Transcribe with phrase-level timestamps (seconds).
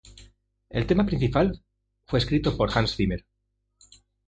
[0.71, 1.63] El tema principal
[2.07, 3.23] fue escrito por Hans Zimmer.